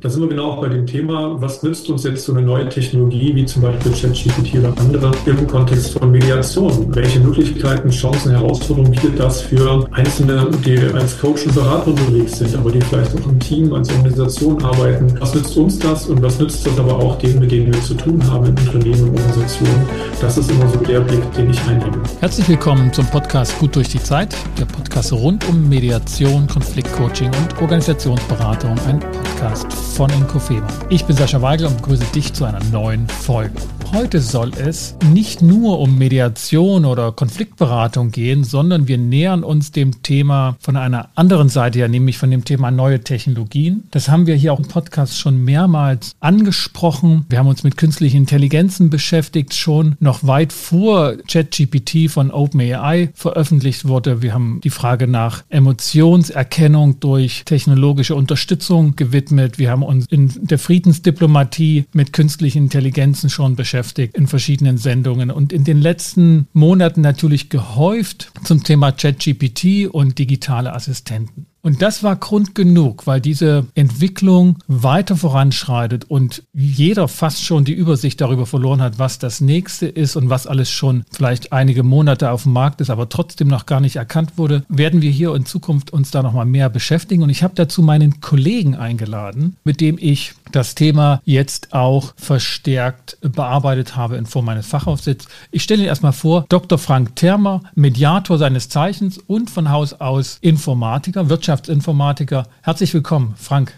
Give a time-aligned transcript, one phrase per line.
[0.00, 2.68] Da sind wir genau auch bei dem Thema, was nützt uns jetzt so eine neue
[2.68, 6.94] Technologie, wie zum Beispiel ChatGPT oder andere, im Kontext von Mediation?
[6.94, 12.54] Welche Möglichkeiten, Chancen, Herausforderungen bietet das für Einzelne, die als Coach und Berater unterwegs sind,
[12.54, 15.16] aber die vielleicht auch im Team, als Organisation arbeiten?
[15.18, 17.94] Was nützt uns das und was nützt das aber auch denen, mit denen wir zu
[17.94, 19.84] tun haben in Unternehmen und Organisationen?
[20.20, 22.00] Das ist immer so der Blick, den ich einnehme.
[22.20, 27.60] Herzlich willkommen zum Podcast Gut durch die Zeit, der Podcast rund um Mediation, Konfliktcoaching und
[27.60, 30.66] Organisationsberatung, ein Podcast von Inkofema.
[30.90, 33.54] Ich bin Sascha Weigel und begrüße dich zu einer neuen Folge.
[33.92, 40.02] Heute soll es nicht nur um Mediation oder Konfliktberatung gehen, sondern wir nähern uns dem
[40.02, 43.84] Thema von einer anderen Seite her, nämlich von dem Thema neue Technologien.
[43.90, 47.24] Das haben wir hier auch im Podcast schon mehrmals angesprochen.
[47.30, 53.88] Wir haben uns mit künstlichen Intelligenzen beschäftigt, schon noch weit vor ChatGPT von OpenAI veröffentlicht
[53.88, 54.20] wurde.
[54.20, 59.58] Wir haben die Frage nach Emotionserkennung durch technologische Unterstützung gewidmet.
[59.58, 65.52] Wir haben uns in der Friedensdiplomatie mit künstlichen Intelligenzen schon beschäftigt in verschiedenen Sendungen und
[65.52, 71.47] in den letzten Monaten natürlich gehäuft zum Thema ChatGPT und digitale Assistenten.
[71.68, 77.74] Und das war Grund genug, weil diese Entwicklung weiter voranschreitet und jeder fast schon die
[77.74, 82.30] Übersicht darüber verloren hat, was das nächste ist und was alles schon vielleicht einige Monate
[82.30, 85.44] auf dem Markt ist, aber trotzdem noch gar nicht erkannt wurde, werden wir hier in
[85.44, 87.22] Zukunft uns da nochmal mehr beschäftigen.
[87.22, 93.18] Und ich habe dazu meinen Kollegen eingeladen, mit dem ich das Thema jetzt auch verstärkt
[93.20, 95.26] bearbeitet habe in Form meines Fachaufsitz.
[95.50, 96.78] Ich stelle Ihnen erstmal vor, Dr.
[96.78, 102.46] Frank Termer, Mediator seines Zeichens und von Haus aus Informatiker, Wirtschaftsinformatiker.
[102.62, 103.72] Herzlich willkommen, Frank.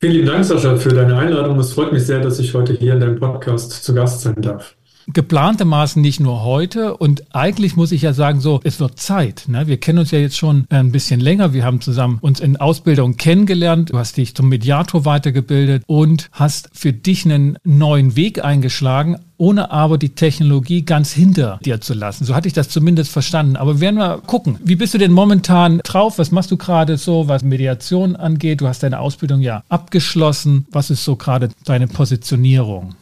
[0.00, 1.58] Vielen lieben Dank, Sascha, für deine Einladung.
[1.58, 4.76] Es freut mich sehr, dass ich heute hier in deinem Podcast zu Gast sein darf
[5.08, 6.96] geplantermaßen nicht nur heute.
[6.96, 9.44] Und eigentlich muss ich ja sagen, so, es wird Zeit.
[9.48, 9.66] Ne?
[9.66, 11.52] Wir kennen uns ja jetzt schon ein bisschen länger.
[11.52, 13.90] Wir haben zusammen uns in Ausbildung kennengelernt.
[13.90, 19.72] Du hast dich zum Mediator weitergebildet und hast für dich einen neuen Weg eingeschlagen ohne
[19.72, 22.24] aber die Technologie ganz hinter dir zu lassen.
[22.24, 23.56] So hatte ich das zumindest verstanden.
[23.56, 26.18] Aber wir werden mal gucken, wie bist du denn momentan drauf?
[26.18, 28.60] Was machst du gerade so, was Mediation angeht?
[28.60, 30.68] Du hast deine Ausbildung ja abgeschlossen.
[30.70, 32.94] Was ist so gerade deine Positionierung?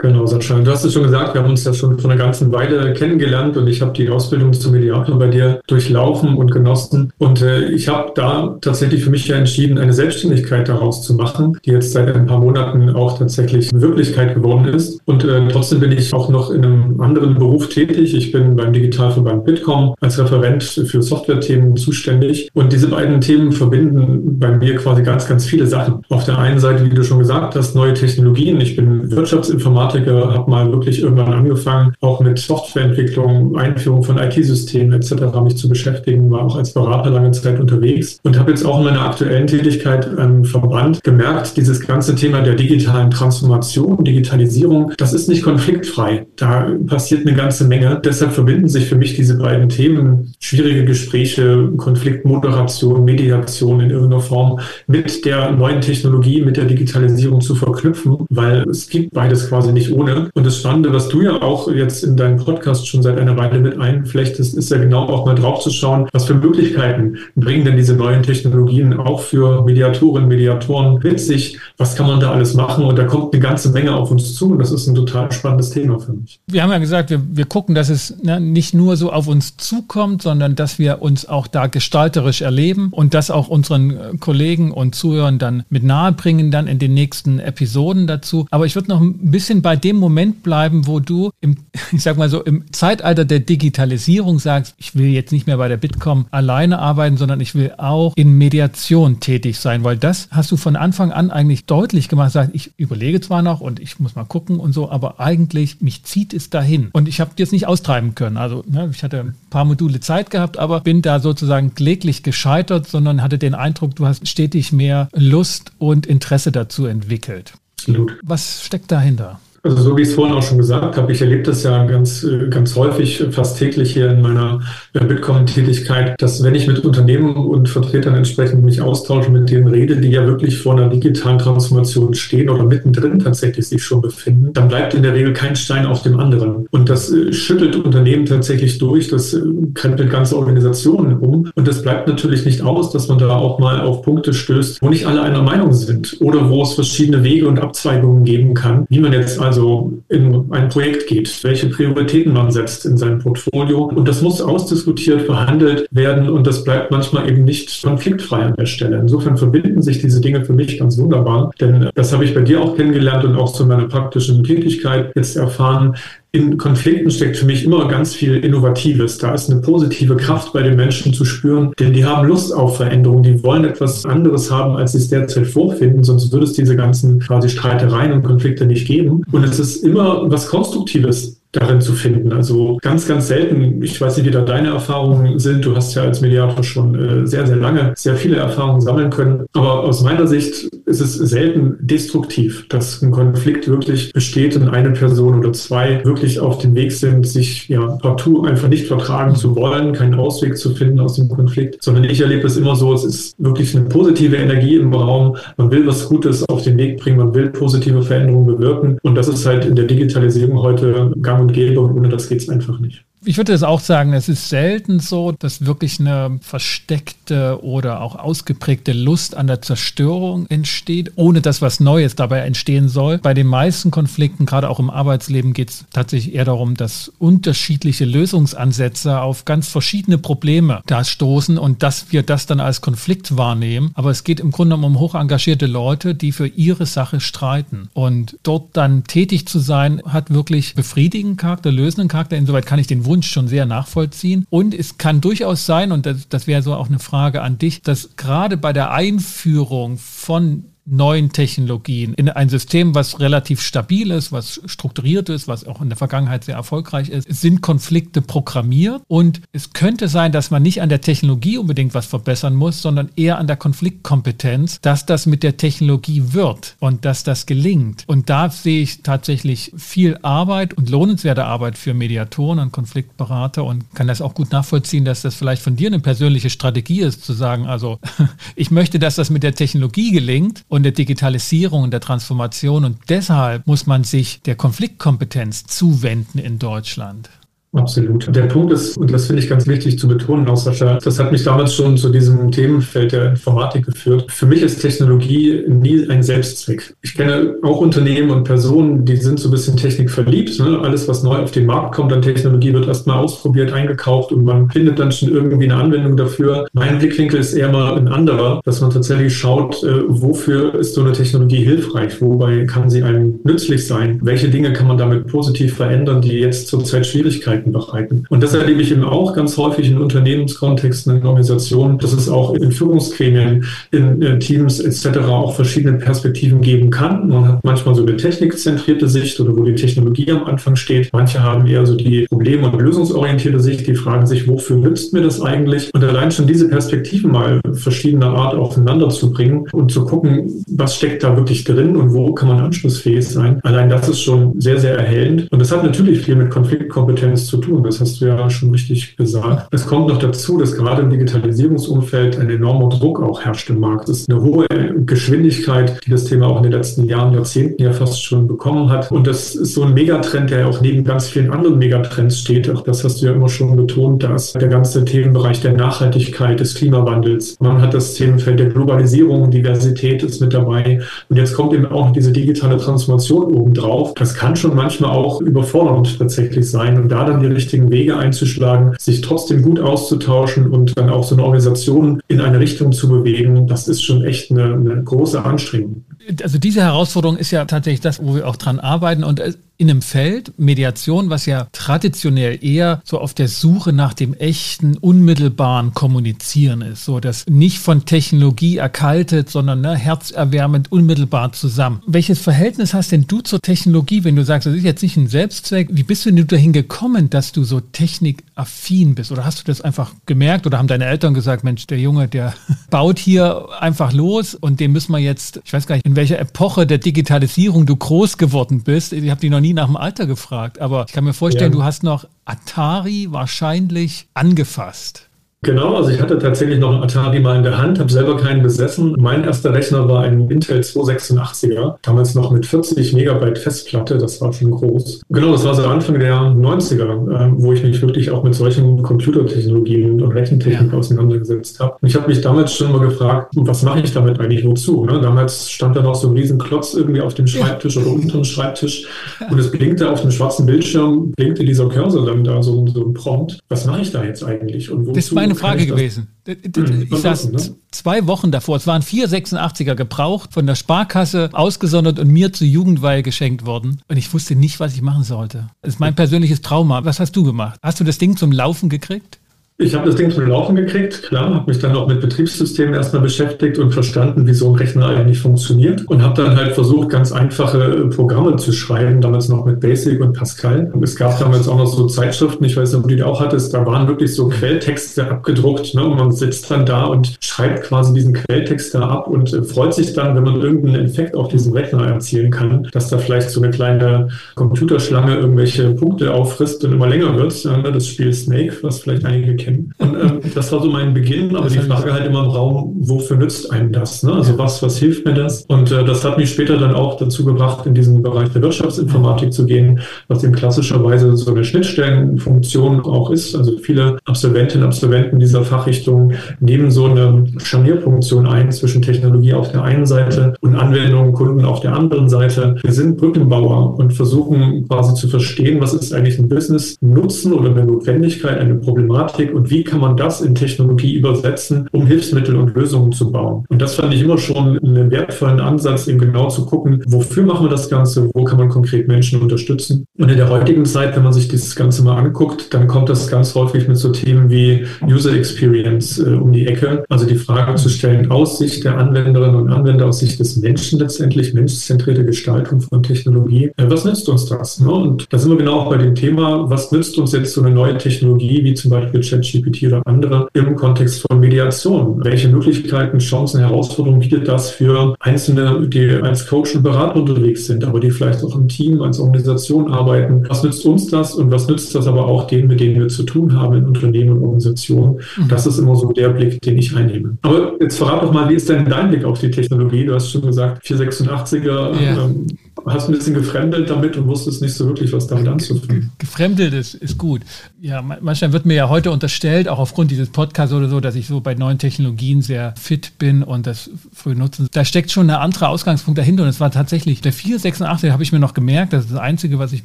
[0.00, 0.56] Genau, Sascha.
[0.60, 3.56] Du hast es schon gesagt, wir haben uns ja schon vor einer ganzen Weile kennengelernt
[3.56, 7.12] und ich habe die Ausbildung zum Mediator bei dir durchlaufen und genossen.
[7.18, 11.58] Und äh, ich habe da tatsächlich für mich ja entschieden, eine Selbstständigkeit daraus zu machen,
[11.64, 15.00] die jetzt seit ein paar Monaten auch tatsächlich Wirklichkeit geworden ist.
[15.04, 18.14] Und äh, trotzdem bin ich auch noch in einem anderen Beruf tätig.
[18.14, 22.50] Ich bin beim Digitalverband Bitkom als Referent für Softwarethemen zuständig.
[22.54, 26.02] Und diese beiden Themen verbinden bei mir quasi ganz, ganz viele Sachen.
[26.08, 28.60] Auf der einen Seite, wie du schon gesagt hast, neue Technologien.
[28.60, 34.92] Ich bin Wirtschaftsinformatiker Informatiker, habe mal wirklich irgendwann angefangen, auch mit Softwareentwicklung, Einführung von IT-Systemen
[34.92, 35.12] etc.
[35.42, 38.84] mich zu beschäftigen, war auch als Berater lange Zeit unterwegs und habe jetzt auch in
[38.84, 45.28] meiner aktuellen Tätigkeit im Verband gemerkt, dieses ganze Thema der digitalen Transformation, Digitalisierung, das ist
[45.28, 46.26] nicht konfliktfrei.
[46.36, 48.00] Da passiert eine ganze Menge.
[48.04, 54.60] Deshalb verbinden sich für mich diese beiden Themen, schwierige Gespräche, Konfliktmoderation, Mediation in irgendeiner Form
[54.86, 59.77] mit der neuen Technologie, mit der Digitalisierung zu verknüpfen, weil es gibt beides quasi nicht
[59.92, 60.30] ohne.
[60.34, 63.60] Und das Spannende, was du ja auch jetzt in deinem Podcast schon seit einer Weile
[63.60, 67.76] mit einflechtest, ist ja genau auch mal drauf zu schauen, was für Möglichkeiten bringen denn
[67.76, 71.58] diese neuen Technologien auch für Mediatorinnen, Mediatoren mit sich?
[71.76, 72.84] Was kann man da alles machen?
[72.84, 74.52] Und da kommt eine ganze Menge auf uns zu.
[74.52, 76.40] Und das ist ein total spannendes Thema für mich.
[76.46, 79.56] Wir haben ja gesagt, wir, wir gucken, dass es ne, nicht nur so auf uns
[79.56, 84.72] zukommt, sondern dass wir uns auch da gestalterisch erleben und das auch unseren äh, Kollegen
[84.72, 88.46] und Zuhörern dann mit nahe bringen, dann in den nächsten Episoden dazu.
[88.50, 91.58] Aber ich würde noch ein bisschen bei dem Moment bleiben, wo du im,
[91.92, 95.68] ich sag mal so, im Zeitalter der Digitalisierung sagst, ich will jetzt nicht mehr bei
[95.68, 100.50] der Bitkom alleine arbeiten, sondern ich will auch in Mediation tätig sein, weil das hast
[100.52, 102.32] du von Anfang an eigentlich deutlich gemacht.
[102.32, 106.02] Sagst, ich überlege zwar noch und ich muss mal gucken und so, aber eigentlich mich
[106.04, 106.88] zieht es dahin.
[106.94, 108.38] Und ich habe jetzt nicht austreiben können.
[108.38, 112.88] Also ne, ich hatte ein paar Module Zeit gehabt, aber bin da sozusagen kläglich gescheitert,
[112.88, 117.52] sondern hatte den Eindruck, du hast stetig mehr Lust und Interesse dazu entwickelt.
[117.76, 118.18] Absolut.
[118.22, 119.40] Was steckt dahinter?
[119.62, 122.26] Also so wie ich es vorhin auch schon gesagt habe, ich erlebe das ja ganz,
[122.50, 124.60] ganz häufig, fast täglich hier in meiner
[124.94, 129.96] äh, Bitcoin-Tätigkeit, dass wenn ich mit Unternehmen und Vertretern entsprechend mich austausche, mit denen rede,
[129.96, 134.68] die ja wirklich vor einer digitalen Transformation stehen oder mittendrin tatsächlich sich schon befinden, dann
[134.68, 136.66] bleibt in der Regel kein Stein auf dem anderen.
[136.70, 139.40] Und das äh, schüttelt Unternehmen tatsächlich durch, das äh,
[139.74, 141.50] krempelt ganze Organisationen um.
[141.54, 144.88] Und das bleibt natürlich nicht aus, dass man da auch mal auf Punkte stößt, wo
[144.88, 149.00] nicht alle einer Meinung sind oder wo es verschiedene Wege und Abzweigungen geben kann, wie
[149.00, 153.84] man jetzt also in ein Projekt geht, welche Prioritäten man setzt in seinem Portfolio.
[153.84, 158.66] Und das muss ausdiskutiert, verhandelt werden und das bleibt manchmal eben nicht konfliktfrei an der
[158.66, 158.98] Stelle.
[158.98, 162.60] Insofern verbinden sich diese Dinge für mich ganz wunderbar, denn das habe ich bei dir
[162.60, 165.96] auch kennengelernt und auch zu meiner praktischen Tätigkeit jetzt erfahren
[166.30, 169.16] in Konflikten steckt für mich immer ganz viel Innovatives.
[169.18, 172.76] Da ist eine positive Kraft bei den Menschen zu spüren, denn die haben Lust auf
[172.76, 173.22] Veränderung.
[173.22, 176.04] Die wollen etwas anderes haben, als sie es derzeit vorfinden.
[176.04, 179.22] Sonst würde es diese ganzen quasi Streitereien und Konflikte nicht geben.
[179.32, 182.32] Und es ist immer was Konstruktives darin zu finden.
[182.32, 183.82] Also ganz, ganz selten.
[183.82, 185.64] Ich weiß nicht, wie da deine Erfahrungen sind.
[185.64, 189.46] Du hast ja als Mediator schon äh, sehr, sehr lange sehr viele Erfahrungen sammeln können.
[189.54, 194.90] Aber aus meiner Sicht ist es selten destruktiv, dass ein Konflikt wirklich besteht und eine
[194.90, 199.56] Person oder zwei wirklich auf dem Weg sind, sich ja partout einfach nicht vertragen zu
[199.56, 203.04] wollen, keinen Ausweg zu finden aus dem Konflikt, sondern ich erlebe es immer so, es
[203.04, 205.36] ist wirklich eine positive Energie im Raum.
[205.56, 208.98] Man will was Gutes auf den Weg bringen, man will positive Veränderungen bewirken.
[209.02, 212.40] Und das ist halt in der Digitalisierung heute gang und gäbe und ohne das geht
[212.40, 213.07] es einfach nicht.
[213.24, 218.14] Ich würde es auch sagen, es ist selten so, dass wirklich eine versteckte oder auch
[218.14, 223.18] ausgeprägte Lust an der Zerstörung entsteht, ohne dass was Neues dabei entstehen soll.
[223.18, 228.04] Bei den meisten Konflikten, gerade auch im Arbeitsleben, geht es tatsächlich eher darum, dass unterschiedliche
[228.04, 233.90] Lösungsansätze auf ganz verschiedene Probleme da stoßen und dass wir das dann als Konflikt wahrnehmen.
[233.94, 237.88] Aber es geht im Grunde um hoch engagierte Leute, die für ihre Sache streiten.
[237.94, 242.36] Und dort dann tätig zu sein, hat wirklich befriedigenden Charakter, lösenden Charakter.
[242.36, 244.46] Insoweit kann ich den Wunsch schon sehr nachvollziehen.
[244.50, 247.82] Und es kann durchaus sein, und das, das wäre so auch eine Frage an dich,
[247.82, 254.32] dass gerade bei der Einführung von neuen Technologien in ein System, was relativ stabil ist,
[254.32, 259.42] was strukturiert ist, was auch in der Vergangenheit sehr erfolgreich ist, sind Konflikte programmiert und
[259.52, 263.38] es könnte sein, dass man nicht an der Technologie unbedingt was verbessern muss, sondern eher
[263.38, 268.04] an der Konfliktkompetenz, dass das mit der Technologie wird und dass das gelingt.
[268.06, 273.94] Und da sehe ich tatsächlich viel Arbeit und lohnenswerte Arbeit für Mediatoren und Konfliktberater und
[273.94, 277.32] kann das auch gut nachvollziehen, dass das vielleicht von dir eine persönliche Strategie ist, zu
[277.32, 277.98] sagen, also
[278.56, 282.84] ich möchte, dass das mit der Technologie gelingt und der Digitalisierung und der Transformation.
[282.84, 287.30] Und deshalb muss man sich der Konfliktkompetenz zuwenden in Deutschland.
[287.72, 288.34] Absolut.
[288.34, 291.32] Der Punkt ist, und das finde ich ganz wichtig zu betonen, auch Sascha, das hat
[291.32, 294.24] mich damals schon zu diesem Themenfeld der Informatik geführt.
[294.30, 296.94] Für mich ist Technologie nie ein Selbstzweck.
[297.02, 300.58] Ich kenne auch Unternehmen und Personen, die sind so ein bisschen technikverliebt.
[300.58, 300.80] Ne?
[300.82, 304.70] Alles, was neu auf den Markt kommt an Technologie, wird erstmal ausprobiert, eingekauft und man
[304.70, 306.66] findet dann schon irgendwie eine Anwendung dafür.
[306.72, 311.02] Mein Blickwinkel ist eher mal ein anderer, dass man tatsächlich schaut, äh, wofür ist so
[311.02, 312.20] eine Technologie hilfreich?
[312.22, 314.18] Wobei kann sie einem nützlich sein?
[314.22, 318.24] Welche Dinge kann man damit positiv verändern, die jetzt zurzeit Schwierigkeiten Schwierigkeiten bereiten.
[318.28, 322.54] Und das erlebe ich eben auch ganz häufig in Unternehmenskontexten, in Organisationen, dass es auch
[322.54, 325.18] in Führungsgremien, in, in Teams etc.
[325.28, 327.28] auch verschiedene Perspektiven geben kann.
[327.28, 331.10] Man hat manchmal so eine technikzentrierte Sicht oder wo die Technologie am Anfang steht.
[331.12, 335.22] Manche haben eher so die problem- und lösungsorientierte Sicht, die fragen sich, wofür nützt mir
[335.22, 335.90] das eigentlich?
[335.94, 340.96] Und allein schon diese Perspektiven mal verschiedener Art aufeinander zu bringen und zu gucken, was
[340.96, 343.60] steckt da wirklich drin und wo kann man anschlussfähig sein.
[343.62, 345.48] Allein das ist schon sehr, sehr erhellend.
[345.50, 347.82] Und das hat natürlich viel mit Konfliktkompetenz zu tun.
[347.82, 349.68] Das hast du ja schon richtig gesagt.
[349.72, 354.08] Es kommt noch dazu, dass gerade im Digitalisierungsumfeld ein enormer Druck auch herrscht im Markt.
[354.08, 354.66] Es ist eine hohe
[355.04, 359.10] Geschwindigkeit, die das Thema auch in den letzten Jahren, Jahrzehnten ja fast schon bekommen hat.
[359.10, 362.70] Und das ist so ein Megatrend, der auch neben ganz vielen anderen Megatrends steht.
[362.70, 364.22] Auch das hast du ja immer schon betont.
[364.22, 367.56] Da ist der ganze Themenbereich der Nachhaltigkeit, des Klimawandels.
[367.60, 371.00] Man hat das Themenfeld der Globalisierung, Diversität ist mit dabei.
[371.28, 374.14] Und jetzt kommt eben auch diese digitale Transformation obendrauf.
[374.14, 377.00] Das kann schon manchmal auch überfordernd tatsächlich sein.
[377.00, 381.34] Und da dann die richtigen Wege einzuschlagen, sich trotzdem gut auszutauschen und dann auch so
[381.34, 386.04] eine Organisation in eine Richtung zu bewegen, das ist schon echt eine, eine große Anstrengung.
[386.42, 389.24] Also diese Herausforderung ist ja tatsächlich das, wo wir auch dran arbeiten.
[389.24, 389.40] Und
[389.80, 394.96] in einem Feld, Mediation, was ja traditionell eher so auf der Suche nach dem echten,
[394.96, 402.02] unmittelbaren Kommunizieren ist, so dass nicht von Technologie erkaltet, sondern ne, herzerwärmend unmittelbar zusammen.
[402.08, 405.28] Welches Verhältnis hast denn du zur Technologie, wenn du sagst, das ist jetzt nicht ein
[405.28, 405.88] Selbstzweck?
[405.92, 409.30] Wie bist du denn dahin gekommen, dass du so technikaffin bist?
[409.30, 412.52] Oder hast du das einfach gemerkt oder haben deine Eltern gesagt, Mensch, der Junge, der
[412.90, 416.40] baut hier einfach los und dem müssen wir jetzt, ich weiß gar nicht, in welcher
[416.40, 419.12] Epoche der Digitalisierung du groß geworden bist.
[419.12, 421.72] Ich habe die noch nie nie nach dem Alter gefragt, aber ich kann mir vorstellen,
[421.72, 421.78] ja.
[421.78, 425.27] du hast noch Atari wahrscheinlich angefasst.
[425.62, 428.62] Genau, also ich hatte tatsächlich noch einen Atari mal in der Hand, habe selber keinen
[428.62, 429.16] besessen.
[429.18, 434.52] Mein erster Rechner war ein Intel 286er, damals noch mit 40 Megabyte Festplatte, das war
[434.52, 435.22] schon groß.
[435.28, 439.02] Genau, das war so Anfang der 90er, äh, wo ich mich wirklich auch mit solchen
[439.02, 440.98] Computertechnologien und Rechentechnik ja.
[440.98, 441.96] auseinandergesetzt habe.
[442.00, 445.06] Und ich habe mich damals schon mal gefragt, was mache ich damit eigentlich wozu?
[445.06, 445.20] Ne?
[445.20, 448.02] Damals stand da noch so ein riesen Klotz irgendwie auf dem Schreibtisch ja.
[448.02, 449.08] oder unter dem Schreibtisch
[449.50, 453.12] und es blinkte auf dem schwarzen Bildschirm, blinkte dieser Cursor dann da so, so ein
[453.12, 453.58] Prompt.
[453.68, 455.18] Was mache ich da jetzt eigentlich und wozu?
[455.48, 456.28] Meine Frage gewesen.
[456.46, 457.76] Ich saß ne?
[457.90, 458.76] zwei Wochen davor.
[458.76, 464.00] Es waren vier 86er gebraucht, von der Sparkasse ausgesondert und mir zur Jugendweihe geschenkt worden.
[464.08, 465.68] Und ich wusste nicht, was ich machen sollte.
[465.82, 467.04] Das ist mein persönliches Trauma.
[467.04, 467.78] Was hast du gemacht?
[467.82, 469.38] Hast du das Ding zum Laufen gekriegt?
[469.80, 473.22] Ich habe das Ding zum Laufen gekriegt, klar, habe mich dann auch mit Betriebssystemen erstmal
[473.22, 477.30] beschäftigt und verstanden, wie so ein Rechner eigentlich funktioniert und habe dann halt versucht, ganz
[477.30, 480.92] einfache Programme zu schreiben, damals noch mit Basic und Pascal.
[481.00, 483.72] Es gab damals auch noch so Zeitschriften, ich weiß nicht, ob du die auch hattest,
[483.72, 486.04] da waren wirklich so Quelltexte abgedruckt ne?
[486.04, 489.94] und man sitzt dann da und schreibt quasi diesen Quelltext da ab und äh, freut
[489.94, 493.62] sich dann, wenn man irgendeinen Effekt auf diesem Rechner erzielen kann, dass da vielleicht so
[493.62, 497.64] eine kleine Computerschlange irgendwelche Punkte auffrisst und immer länger wird.
[497.64, 497.92] Ne?
[497.92, 499.94] das Spiel Snake, was vielleicht einige kennen kennen.
[499.98, 503.36] Und ähm, das war so mein Beginn, aber die Frage halt immer im Raum, wofür
[503.36, 504.22] nützt einem das?
[504.22, 504.32] Ne?
[504.32, 505.64] Also was, was hilft mir das?
[505.68, 509.52] Und äh, das hat mich später dann auch dazu gebracht, in diesen Bereich der Wirtschaftsinformatik
[509.52, 513.54] zu gehen, was eben klassischerweise so eine Schnittstellenfunktion auch ist.
[513.54, 519.72] Also viele Absolventinnen und Absolventen dieser Fachrichtung nehmen so eine Scharnierfunktion ein zwischen Technologie auf
[519.72, 522.76] der einen Seite und Anwendungen, Kunden auf der anderen Seite.
[522.82, 527.84] Wir sind Brückenbauer und versuchen quasi zu verstehen, was ist eigentlich ein Business-Nutzen oder eine
[527.84, 533.10] Notwendigkeit, eine Problematik und wie kann man das in Technologie übersetzen, um Hilfsmittel und Lösungen
[533.10, 533.64] zu bauen.
[533.68, 537.66] Und das fand ich immer schon einen wertvollen Ansatz, eben genau zu gucken, wofür machen
[537.66, 540.06] wir das Ganze, wo kann man konkret Menschen unterstützen.
[540.16, 543.28] Und in der heutigen Zeit, wenn man sich dieses Ganze mal anguckt, dann kommt das
[543.28, 547.04] ganz häufig mit so Themen wie User Experience äh, um die Ecke.
[547.08, 551.00] Also die Frage zu stellen, aus Sicht der Anwenderinnen und Anwender, aus Sicht des Menschen
[551.00, 554.80] letztendlich, menschzentrierte Gestaltung von Technologie, äh, was nützt uns das?
[554.80, 554.92] Ne?
[554.92, 557.74] Und da sind wir genau auch bei dem Thema, was nützt uns jetzt so eine
[557.74, 562.24] neue Technologie, wie zum Beispiel ChatGPT ChatGPT oder andere im Kontext von Mediation.
[562.24, 567.84] Welche Möglichkeiten, Chancen, Herausforderungen bietet das für Einzelne, die als Coach und Berater unterwegs sind,
[567.84, 570.44] aber die vielleicht auch im Team, als Organisation arbeiten?
[570.48, 573.22] Was nützt uns das und was nützt das aber auch denen, mit denen wir zu
[573.22, 575.20] tun haben in Unternehmen und Organisationen?
[575.36, 575.48] Mhm.
[575.48, 577.38] Das ist immer so der Blick, den ich einnehme.
[577.42, 580.04] Aber jetzt verrat doch mal, wie ist denn dein Blick auf die Technologie?
[580.04, 581.68] Du hast schon gesagt, 486er.
[581.68, 582.24] Ja.
[582.24, 582.46] Ähm,
[582.86, 586.10] hast ein bisschen gefremdelt damit und wusstest nicht so wirklich, was damit anzufangen.
[586.18, 587.42] Gefremdelt ist, ist gut.
[587.80, 591.26] Ja, manchmal wird mir ja heute unterstellt, auch aufgrund dieses Podcasts oder so, dass ich
[591.26, 594.68] so bei neuen Technologien sehr fit bin und das früh nutzen.
[594.72, 598.32] Da steckt schon ein anderer Ausgangspunkt dahinter und es war tatsächlich der 486, habe ich
[598.32, 599.84] mir noch gemerkt, das ist das Einzige, was ich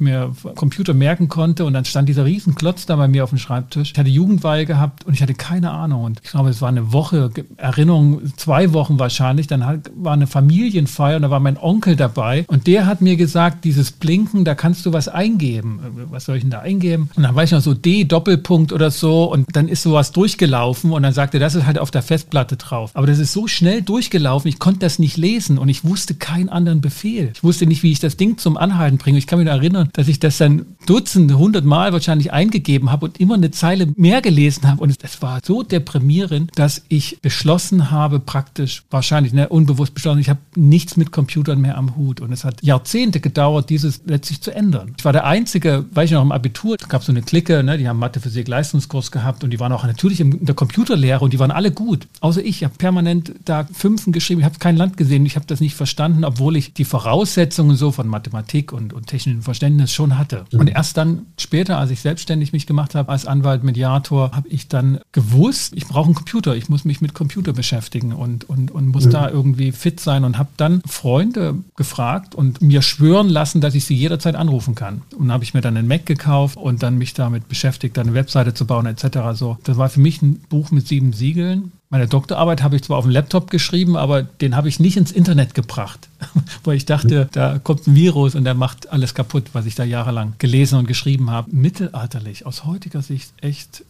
[0.00, 3.38] mir Computer merken konnte und dann stand dieser riesen Klotz da bei mir auf dem
[3.38, 3.92] Schreibtisch.
[3.92, 6.92] Ich hatte Jugendweihe gehabt und ich hatte keine Ahnung und ich glaube, es war eine
[6.92, 12.44] Woche, Erinnerung, zwei Wochen wahrscheinlich, dann war eine Familienfeier und da war mein Onkel dabei
[12.48, 15.80] und der hat mir gesagt, dieses Blinken, da kannst du was eingeben.
[16.10, 17.10] Was soll ich denn da eingeben?
[17.14, 20.92] Und dann war ich noch so D, Doppelpunkt oder so und dann ist sowas durchgelaufen
[20.92, 22.90] und dann sagte, das ist halt auf der Festplatte drauf.
[22.94, 26.48] Aber das ist so schnell durchgelaufen, ich konnte das nicht lesen und ich wusste keinen
[26.48, 27.32] anderen Befehl.
[27.34, 29.18] Ich wusste nicht, wie ich das Ding zum Anhalten bringe.
[29.18, 33.20] Ich kann mich erinnern, dass ich das dann Dutzende, hundert Mal wahrscheinlich eingegeben habe und
[33.20, 34.82] immer eine Zeile mehr gelesen habe.
[34.82, 40.28] Und es war so deprimierend, dass ich beschlossen habe, praktisch, wahrscheinlich ne, unbewusst beschlossen, ich
[40.28, 42.20] habe nichts mit Computern mehr am Hut.
[42.20, 44.94] Und es hat Jahrzehnte gedauert, dieses letztlich zu ändern.
[44.98, 47.78] Ich war der Einzige, weiß ich noch, im Abitur, es gab so eine Clique, ne,
[47.78, 51.32] die haben Mathe, Physik, Leistungskurs gehabt und die waren auch natürlich in der Computerlehre und
[51.32, 52.06] die waren alle gut.
[52.20, 55.46] Außer ich, ich habe permanent da Fünfen geschrieben, ich habe kein Land gesehen, ich habe
[55.46, 60.18] das nicht verstanden, obwohl ich die Voraussetzungen so von Mathematik und, und technischem Verständnis schon
[60.18, 60.44] hatte.
[60.52, 60.60] Mhm.
[60.60, 64.68] Und erst dann später, als ich selbstständig mich gemacht habe als Anwalt, Mediator, habe ich
[64.68, 68.88] dann gewusst, ich brauche einen Computer, ich muss mich mit Computer beschäftigen und, und, und
[68.88, 69.10] muss mhm.
[69.10, 73.84] da irgendwie fit sein und habe dann Freunde gefragt und mir schwören lassen, dass ich
[73.84, 75.02] sie jederzeit anrufen kann.
[75.12, 78.14] Und dann habe ich mir dann einen Mac gekauft und dann mich damit beschäftigt, eine
[78.14, 79.18] Webseite zu bauen etc.
[79.34, 81.72] So, das war für mich ein Buch mit sieben Siegeln.
[81.90, 85.12] Meine Doktorarbeit habe ich zwar auf dem Laptop geschrieben, aber den habe ich nicht ins
[85.12, 86.08] Internet gebracht,
[86.64, 89.84] weil ich dachte, da kommt ein Virus und der macht alles kaputt, was ich da
[89.84, 91.54] jahrelang gelesen und geschrieben habe.
[91.54, 93.84] Mittelalterlich, aus heutiger Sicht echt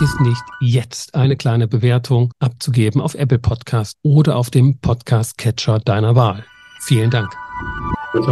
[0.00, 5.78] ist nicht jetzt eine kleine Bewertung abzugeben auf Apple Podcast oder auf dem Podcast Catcher
[5.78, 6.44] deiner Wahl.
[6.80, 7.34] Vielen Dank.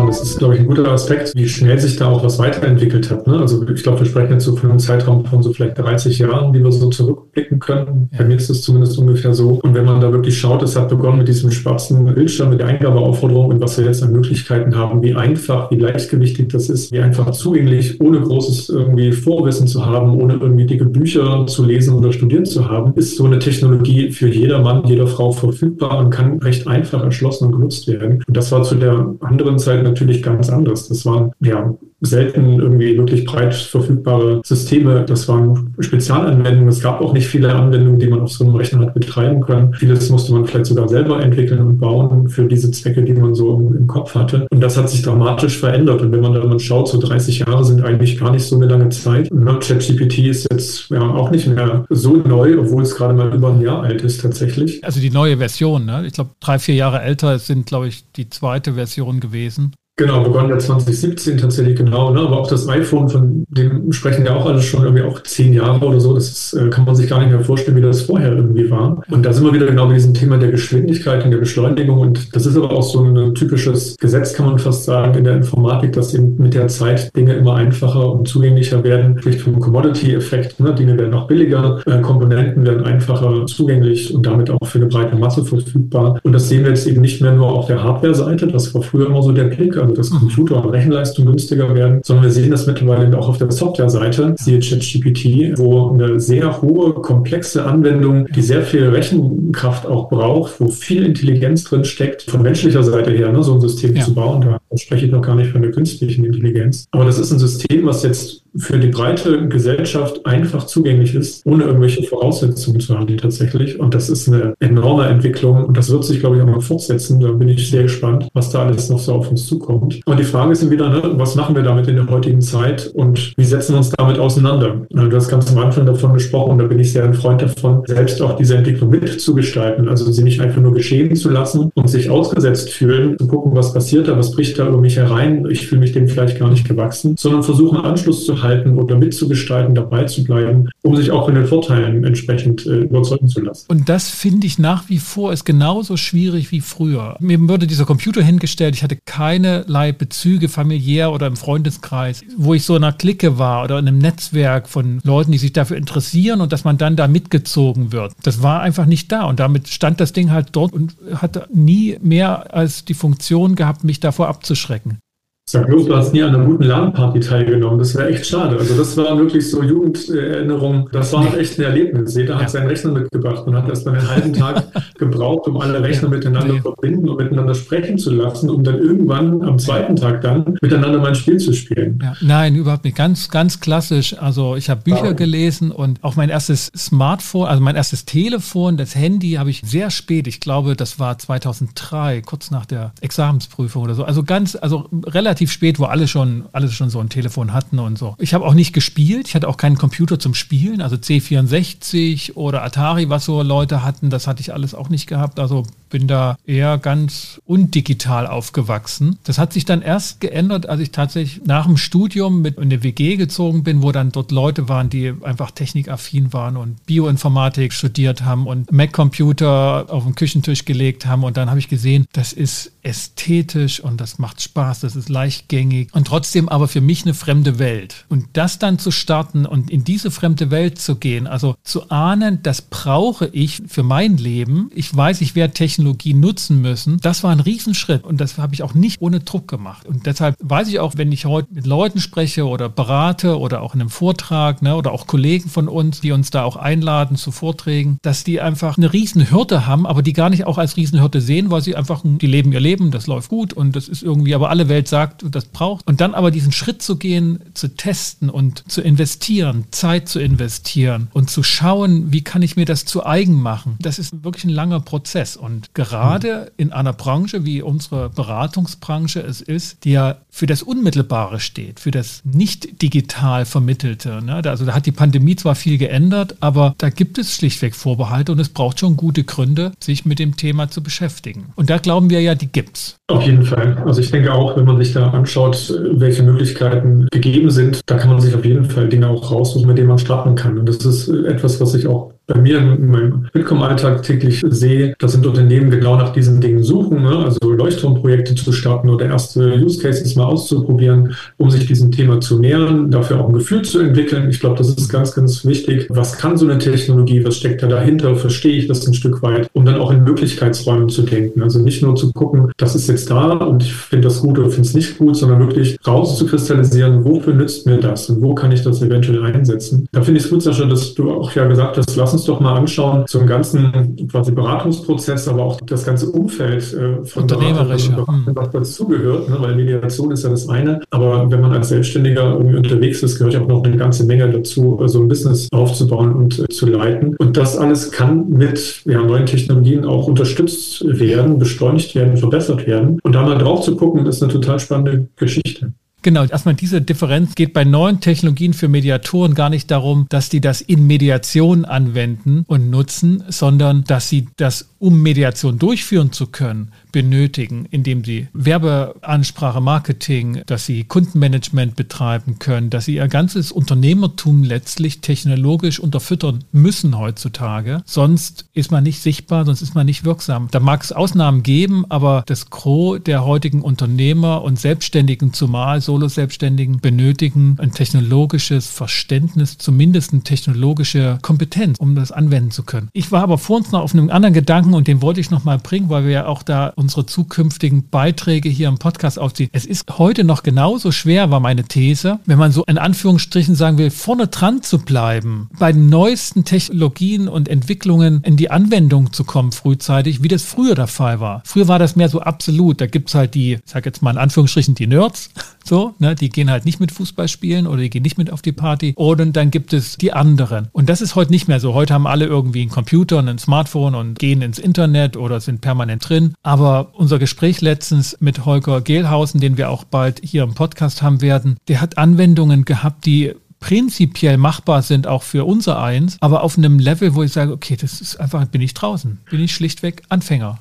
[0.07, 3.27] Das ist, glaube ich, ein guter Aspekt, wie schnell sich da auch was weiterentwickelt hat.
[3.27, 3.39] Ne?
[3.39, 6.53] Also ich glaube, wir sprechen jetzt so von einem Zeitraum von so vielleicht 30 Jahren,
[6.53, 8.09] die wir so zurückblicken können.
[8.17, 9.61] Bei mir ist es zumindest ungefähr so.
[9.63, 12.69] Und wenn man da wirklich schaut, es hat begonnen mit diesem schwarzen Bildschirm, mit der
[12.69, 17.01] Eingabeaufforderung und was wir jetzt an Möglichkeiten haben, wie einfach, wie leichtgewichtig das ist, wie
[17.01, 22.13] einfach zugänglich, ohne großes irgendwie Vorwissen zu haben, ohne irgendwie dicke Bücher zu lesen oder
[22.13, 26.39] studieren zu haben, ist so eine Technologie für jeder Mann, jeder Frau verfügbar und kann
[26.39, 28.23] recht einfach erschlossen und genutzt werden.
[28.27, 30.89] Und das war zu der anderen Zeit natürlich ganz anders.
[30.89, 31.75] Das waren ja
[32.07, 35.05] selten irgendwie wirklich breit verfügbare Systeme.
[35.07, 36.69] Das waren Spezialanwendungen.
[36.69, 39.75] Es gab auch nicht viele Anwendungen, die man auf so einem Rechner hat betreiben können.
[39.75, 43.57] Vieles musste man vielleicht sogar selber entwickeln und bauen für diese Zwecke, die man so
[43.57, 44.47] im, Kopf hatte.
[44.51, 46.01] Und das hat sich dramatisch verändert.
[46.01, 48.67] Und wenn man da mal schaut, so 30 Jahre sind eigentlich gar nicht so eine
[48.67, 49.31] lange Zeit.
[49.31, 53.61] ChatGPT ist jetzt ja auch nicht mehr so neu, obwohl es gerade mal über ein
[53.61, 54.83] Jahr alt ist tatsächlich.
[54.83, 56.05] Also die neue Version, ne?
[56.07, 59.64] ich glaube drei, vier Jahre älter sind, glaube ich, die zweite Version gewesen.
[59.97, 62.19] Genau, begonnen ja 2017 tatsächlich genau, ne?
[62.19, 65.87] aber auch das iPhone, von dem sprechen ja auch alle schon irgendwie auch zehn Jahre
[65.87, 68.33] oder so, das ist, äh, kann man sich gar nicht mehr vorstellen, wie das vorher
[68.33, 69.01] irgendwie war.
[69.09, 72.35] Und da sind wir wieder genau bei diesem Thema der Geschwindigkeit und der Beschleunigung und
[72.35, 75.93] das ist aber auch so ein typisches Gesetz, kann man fast sagen, in der Informatik,
[75.93, 80.75] dass eben mit der Zeit Dinge immer einfacher und zugänglicher werden, spricht vom Commodity-Effekt, ne?
[80.75, 85.15] Dinge werden auch billiger, äh, Komponenten werden einfacher zugänglich und damit auch für eine breite
[85.15, 86.19] Masse verfügbar.
[86.25, 89.07] Und das sehen wir jetzt eben nicht mehr nur auf der Hardware-Seite, das war früher
[89.07, 92.67] immer so der Klick, also dass Computer und Rechenleistung günstiger werden, sondern wir sehen das
[92.67, 98.63] mittlerweile auch auf der Softwareseite, siehe ChatGPT, wo eine sehr hohe, komplexe Anwendung, die sehr
[98.63, 103.55] viel Rechenkraft auch braucht, wo viel Intelligenz drin steckt, von menschlicher Seite her, ne, so
[103.55, 104.05] ein System ja.
[104.05, 104.41] zu bauen.
[104.41, 106.87] Da spreche ich noch gar nicht von der künstlichen Intelligenz.
[106.91, 111.65] Aber das ist ein System, was jetzt für die breite Gesellschaft einfach zugänglich ist, ohne
[111.65, 113.79] irgendwelche Voraussetzungen zu haben, tatsächlich.
[113.81, 117.21] Und das ist eine enorme Entwicklung und das wird sich, glaube ich, auch noch fortsetzen.
[117.21, 120.01] Da bin ich sehr gespannt, was da alles noch so auf uns zukommt.
[120.07, 122.91] Und die Frage ist dann wieder, ne, was machen wir damit in der heutigen Zeit
[122.95, 124.87] und wie setzen wir uns damit auseinander?
[124.91, 127.83] Du hast ganz am Anfang davon gesprochen und da bin ich sehr ein Freund davon,
[127.87, 132.11] selbst auch diese Entwicklung mitzugestalten, also sie nicht einfach nur geschehen zu lassen und sich
[132.11, 135.81] ausgesetzt fühlen, zu gucken, was passiert da, was bricht da über mich herein, ich fühle
[135.81, 140.25] mich dem vielleicht gar nicht gewachsen, sondern versuchen Anschluss zu mitzuhalten oder mitzugestalten, dabei zu
[140.25, 143.67] bleiben, um sich auch von den Vorteilen entsprechend äh, überzeugen zu lassen.
[143.69, 147.17] Und das finde ich nach wie vor ist genauso schwierig wie früher.
[147.21, 152.65] Mir wurde dieser Computer hingestellt, ich hatte keinerlei Bezüge familiär oder im Freundeskreis, wo ich
[152.65, 156.41] so in einer Clique war oder in einem Netzwerk von Leuten, die sich dafür interessieren
[156.41, 158.13] und dass man dann da mitgezogen wird.
[158.23, 161.99] Das war einfach nicht da und damit stand das Ding halt dort und hatte nie
[162.03, 164.99] mehr als die Funktion gehabt, mich davor abzuschrecken.
[165.47, 167.79] Sag bloß, du hast nie an einer guten LAN-Party teilgenommen.
[167.79, 168.57] Das wäre echt schade.
[168.57, 170.89] Also das war wirklich so Jugenderinnerung.
[170.91, 172.15] Das war halt echt ein Erlebnis.
[172.15, 174.65] Jeder hat seinen Rechner mitgebracht und hat erst mal einen halben Tag
[174.97, 179.59] gebraucht, um alle Rechner miteinander verbinden und miteinander sprechen zu lassen, um dann irgendwann am
[179.59, 181.99] zweiten Tag dann miteinander mein Spiel zu spielen.
[182.03, 182.15] Ja.
[182.23, 182.97] Nein, überhaupt nicht.
[182.97, 184.17] Ganz, ganz klassisch.
[184.19, 188.97] Also ich habe Bücher gelesen und auch mein erstes Smartphone, also mein erstes Telefon, das
[188.97, 190.27] Handy habe ich sehr spät.
[190.27, 194.05] Ich glaube, das war 2003, kurz nach der Examensprüfung oder so.
[194.05, 197.81] Also ganz, also relativ relativ spät, wo alle schon, alle schon so ein Telefon hatten
[197.81, 198.15] und so.
[198.21, 202.63] Ich habe auch nicht gespielt, ich hatte auch keinen Computer zum Spielen, also C64 oder
[202.63, 205.41] Atari, was so Leute hatten, das hatte ich alles auch nicht gehabt.
[205.41, 209.19] Also bin da eher ganz undigital aufgewachsen.
[209.25, 212.83] Das hat sich dann erst geändert, als ich tatsächlich nach dem Studium mit in eine
[212.83, 218.25] WG gezogen bin, wo dann dort Leute waren, die einfach technikaffin waren und Bioinformatik studiert
[218.25, 221.23] haben und Mac-Computer auf den Küchentisch gelegt haben.
[221.23, 225.89] Und dann habe ich gesehen, das ist ästhetisch und das macht Spaß, das ist leichtgängig
[225.93, 228.05] und trotzdem aber für mich eine fremde Welt.
[228.09, 232.41] Und das dann zu starten und in diese fremde Welt zu gehen, also zu ahnen,
[232.43, 234.71] das brauche ich für mein Leben.
[234.75, 238.55] Ich weiß, ich werde Technologie Technologie nutzen müssen, das war ein Riesenschritt und das habe
[238.55, 239.87] ich auch nicht ohne Druck gemacht.
[239.87, 243.75] Und deshalb weiß ich auch, wenn ich heute mit Leuten spreche oder berate oder auch
[243.75, 247.33] in einem Vortrag ne, oder auch Kollegen von uns, die uns da auch einladen zu
[247.33, 251.51] Vorträgen, dass die einfach eine Riesenhürde haben, aber die gar nicht auch als Riesenhürde sehen,
[251.51, 254.51] weil sie einfach, die leben ihr Leben, das läuft gut und das ist irgendwie, aber
[254.51, 255.87] alle Welt sagt, das braucht.
[255.87, 261.09] Und dann aber diesen Schritt zu gehen, zu testen und zu investieren, Zeit zu investieren
[261.13, 264.51] und zu schauen, wie kann ich mir das zu eigen machen, das ist wirklich ein
[264.51, 265.37] langer Prozess.
[265.37, 271.41] Und gerade in einer Branche wie unsere Beratungsbranche es ist, die ja für das Unmittelbare
[271.41, 274.23] steht, für das nicht digital vermittelte.
[274.23, 274.43] Ne?
[274.45, 278.39] Also da hat die Pandemie zwar viel geändert, aber da gibt es schlichtweg Vorbehalte und
[278.39, 281.53] es braucht schon gute Gründe, sich mit dem Thema zu beschäftigen.
[281.57, 282.97] Und da glauben wir ja, die gibt's.
[283.09, 283.83] Auf jeden Fall.
[283.85, 288.11] Also ich denke auch, wenn man sich da anschaut, welche Möglichkeiten gegeben sind, da kann
[288.11, 290.59] man sich auf jeden Fall Dinge auch raussuchen, mit denen man starten kann.
[290.59, 295.13] Und das ist etwas, was ich auch bei mir in meinem Bitkom-Alltag täglich sehe, das
[295.13, 297.19] sind Unternehmen genau nach diesen Dingen suchen, ne?
[297.19, 302.39] also Leuchtturmprojekte zu starten oder erste Use Cases mal auszuprobieren, um sich diesem Thema zu
[302.39, 304.31] nähern, dafür auch ein Gefühl zu entwickeln.
[304.31, 305.87] Ich glaube, das ist ganz, ganz wichtig.
[305.91, 307.25] Was kann so eine Technologie?
[307.25, 308.17] Was steckt da dahinter?
[308.17, 309.49] Verstehe ich das ein Stück weit?
[309.53, 311.43] Um dann auch in Möglichkeitsräumen zu denken.
[311.43, 314.51] Also nicht nur zu gucken, das ist jetzt da und ich finde das gut oder
[314.51, 318.63] finde es nicht gut, sondern wirklich rauszukristallisieren, wofür nützt mir das und wo kann ich
[318.63, 319.87] das eventuell einsetzen.
[319.93, 322.41] Da finde ich es gut, Sascha, dass du auch ja gesagt hast, lass uns doch
[322.41, 327.91] mal anschauen, so einen ganzen quasi Beratungsprozess, aber auch das ganze Umfeld äh, von Unternehmerisch,
[327.91, 329.37] Beratern, was dazugehört, ne?
[329.41, 333.35] weil Mediation ist ja das eine, aber wenn man als Selbstständiger irgendwie unterwegs ist, gehört
[333.35, 337.17] ja auch noch eine ganze Menge dazu, so ein Business aufzubauen und äh, zu leiten.
[337.17, 342.99] Und das alles kann mit ja, neuen Technologien auch unterstützt werden, beschleunigt werden, verbessert werden.
[343.03, 345.73] Und da mal drauf zu gucken, ist eine total spannende Geschichte.
[346.05, 350.43] Genau, erstmal diese Differenz geht bei neuen Technologien für Mediatoren gar nicht darum, dass die
[350.43, 356.69] das in Mediation anwenden und nutzen, sondern dass sie das, um Mediation durchführen zu können,
[356.93, 364.43] benötigen, indem sie Werbeansprache, Marketing, dass sie Kundenmanagement betreiben können, dass sie ihr ganzes Unternehmertum
[364.43, 367.83] letztlich technologisch unterfüttern müssen heutzutage.
[367.87, 370.49] Sonst ist man nicht sichtbar, sonst ist man nicht wirksam.
[370.51, 376.81] Da mag es Ausnahmen geben, aber das Gros der heutigen Unternehmer und Selbstständigen, zumal Solo-Selbstständigen,
[376.81, 382.91] benötigen ein technologisches Verständnis, zumindest eine technologische Kompetenz, um das anwenden zu können.
[382.93, 385.45] Ich war aber vor uns noch auf einem anderen Gedanken und den wollte ich noch
[385.45, 389.49] mal bringen, weil wir ja auch da unsere zukünftigen Beiträge hier im Podcast aufziehen.
[389.53, 393.79] Es ist heute noch genauso schwer, war meine These, wenn man so in Anführungsstrichen sagen
[393.79, 399.25] will, vorne dran zu bleiben, bei den neuesten Technologien und Entwicklungen in die Anwendung zu
[399.25, 401.43] kommen frühzeitig, wie das früher der Fall war.
[401.45, 402.81] Früher war das mehr so absolut.
[402.81, 405.31] Da gibt es halt die, ich sag jetzt mal in Anführungsstrichen, die Nerds,
[405.65, 408.43] so, ne, die gehen halt nicht mit Fußball spielen oder die gehen nicht mit auf
[408.43, 408.93] die Party.
[408.97, 410.69] Und dann gibt es die anderen.
[410.73, 411.75] Und das ist heute nicht mehr so.
[411.75, 415.61] Heute haben alle irgendwie einen Computer und ein Smartphone und gehen ins Internet oder sind
[415.61, 416.35] permanent drin.
[416.43, 421.21] Aber unser Gespräch letztens mit Holger Gehlhausen, den wir auch bald hier im Podcast haben
[421.21, 426.59] werden, der hat Anwendungen gehabt, die prinzipiell machbar sind, auch für unser eins, aber auf
[426.59, 430.03] einem Level, wo ich sage, okay, das ist einfach, bin ich draußen, bin ich schlichtweg
[430.11, 430.59] Anfänger.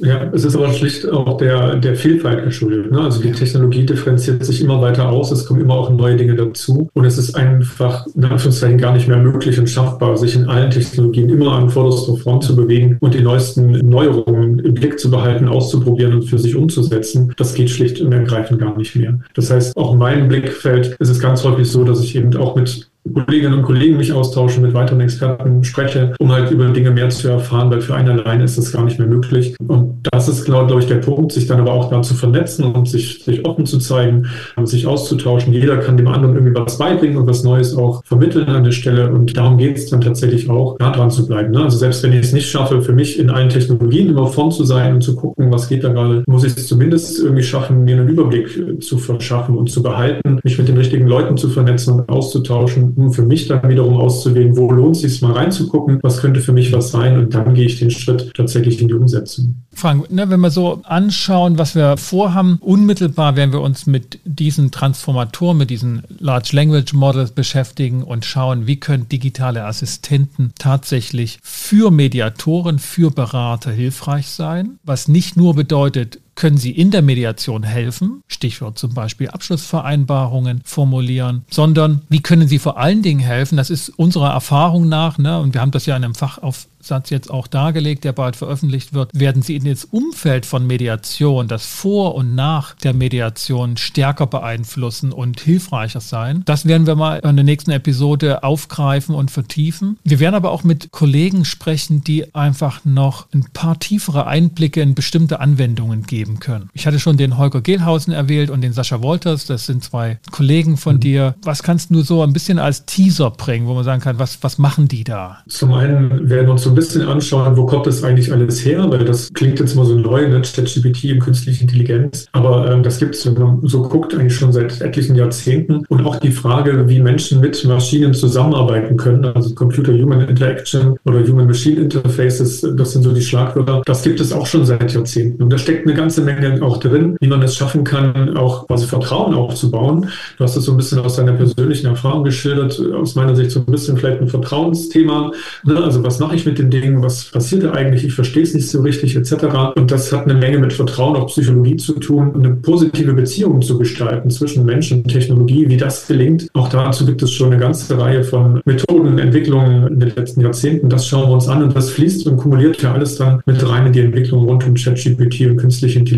[0.00, 2.90] Ja, es ist aber schlicht auch der, der Vielfalt geschuldet.
[2.90, 3.00] Ne?
[3.00, 6.88] Also die Technologie differenziert sich immer weiter aus, es kommen immer auch neue Dinge dazu
[6.94, 10.70] und es ist einfach in Anführungszeichen gar nicht mehr möglich und schaffbar, sich in allen
[10.70, 15.48] Technologien immer an vorderster Front zu bewegen und die neuesten Neuerungen im Blick zu behalten,
[15.48, 17.32] auszuprobieren und für sich umzusetzen.
[17.36, 19.18] Das geht schlicht und ergreifend gar nicht mehr.
[19.34, 22.56] Das heißt, auch in meinem Blickfeld ist es ganz häufig so, dass ich eben auch
[22.56, 27.08] mit Kolleginnen und Kollegen mich austausche, mit weiteren Experten spreche, um halt über Dinge mehr
[27.08, 29.56] zu erfahren, weil für einen alleine ist das gar nicht mehr möglich.
[29.66, 32.88] Und das ist, glaube ich, der Punkt, sich dann aber auch da zu vernetzen und
[32.88, 34.26] sich, sich offen zu zeigen,
[34.64, 35.52] sich auszutauschen.
[35.52, 39.10] Jeder kann dem anderen irgendwie was beibringen und was Neues auch vermitteln an der Stelle.
[39.10, 41.52] Und darum geht es dann tatsächlich auch, da dran zu bleiben.
[41.52, 41.64] Ne?
[41.64, 44.64] Also selbst wenn ich es nicht schaffe, für mich in allen Technologien immer vorn zu
[44.64, 47.96] sein und zu gucken, was geht da gerade, muss ich es zumindest irgendwie schaffen, mir
[47.96, 52.00] einen Überblick äh, zu verschaffen und zu behalten, mich mit den richtigen Leuten zu vernetzen
[52.00, 56.20] und auszutauschen um für mich dann wiederum auszuwählen, wo lohnt es sich mal reinzugucken, was
[56.20, 59.56] könnte für mich was sein und dann gehe ich den Schritt tatsächlich in die Umsetzung.
[59.72, 64.70] Frank, ne, wenn wir so anschauen, was wir vorhaben, unmittelbar werden wir uns mit diesen
[64.70, 71.90] Transformatoren, mit diesen Large Language Models beschäftigen und schauen, wie können digitale Assistenten tatsächlich für
[71.90, 78.22] Mediatoren, für Berater hilfreich sein, was nicht nur bedeutet, können Sie in der Mediation helfen,
[78.26, 83.90] Stichwort zum Beispiel Abschlussvereinbarungen formulieren, sondern wie können Sie vor allen Dingen helfen, das ist
[83.90, 88.04] unserer Erfahrung nach, ne, und wir haben das ja in einem Fachaufsatz jetzt auch dargelegt,
[88.04, 92.74] der bald veröffentlicht wird, werden Sie in das Umfeld von Mediation, das vor und nach
[92.74, 96.40] der Mediation stärker beeinflussen und hilfreicher sein.
[96.46, 99.98] Das werden wir mal in der nächsten Episode aufgreifen und vertiefen.
[100.04, 104.94] Wir werden aber auch mit Kollegen sprechen, die einfach noch ein paar tiefere Einblicke in
[104.94, 106.70] bestimmte Anwendungen geben geben können.
[106.72, 110.76] Ich hatte schon den Holger Gehlhausen erwähnt und den Sascha Wolters, das sind zwei Kollegen
[110.76, 111.00] von mhm.
[111.00, 111.34] dir.
[111.42, 114.58] Was kannst du so ein bisschen als Teaser bringen, wo man sagen kann, was, was
[114.58, 115.38] machen die da?
[115.48, 118.90] Zum einen werden wir uns so ein bisschen anschauen, wo kommt das eigentlich alles her,
[118.90, 120.40] weil das klingt jetzt immer so neu, ne?
[120.40, 122.26] ChatGPT und künstliche Intelligenz.
[122.32, 125.84] Aber ähm, das gibt es, wenn man so guckt, eigentlich schon seit etlichen Jahrzehnten.
[125.88, 131.80] Und auch die Frage, wie Menschen mit Maschinen zusammenarbeiten können, also Computer-Human Interaction oder Human-Machine
[131.80, 135.42] Interfaces, das sind so die Schlagwörter, das gibt es auch schon seit Jahrzehnten.
[135.42, 138.66] Und da steckt eine ganze ganze Menge auch drin, wie man es schaffen kann, auch
[138.66, 140.08] quasi Vertrauen aufzubauen.
[140.36, 143.60] Du hast es so ein bisschen aus deiner persönlichen Erfahrung geschildert, aus meiner Sicht so
[143.60, 145.32] ein bisschen vielleicht ein Vertrauensthema.
[145.64, 145.82] Ne?
[145.82, 148.68] Also was mache ich mit den Dingen, was passiert da eigentlich, ich verstehe es nicht
[148.68, 149.32] so richtig etc.
[149.76, 153.78] Und das hat eine Menge mit Vertrauen auf Psychologie zu tun, eine positive Beziehung zu
[153.78, 155.68] gestalten zwischen Menschen und Technologie.
[155.68, 160.12] Wie das gelingt, auch dazu gibt es schon eine ganze Reihe von Methodenentwicklungen in den
[160.14, 160.88] letzten Jahrzehnten.
[160.88, 163.86] Das schauen wir uns an und das fließt und kumuliert ja alles dann mit rein
[163.86, 166.09] in die Entwicklung rund um ChatGPT und künstliche Intelligenz.